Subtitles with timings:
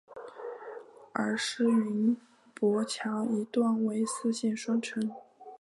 [1.13, 2.17] 而师云
[2.59, 5.11] 砵桥一段为四线双程。